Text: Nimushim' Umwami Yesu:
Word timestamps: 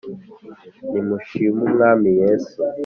Nimushim' 0.91 1.61
Umwami 1.67 2.09
Yesu: 2.21 2.57